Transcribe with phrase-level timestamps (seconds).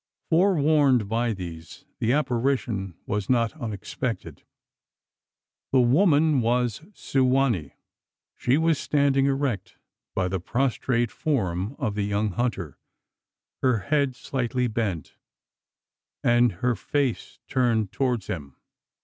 [0.31, 4.41] Forewarned by these, the apparition was not unexpected.
[5.71, 7.75] The woman was Su wa nee!
[8.35, 9.77] She was standing erect
[10.15, 12.79] by the prostrate form of the young hunter
[13.61, 15.17] her head slightly bent,
[16.23, 18.55] and her face turned towards him.